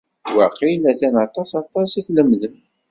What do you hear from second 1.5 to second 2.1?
aṭas i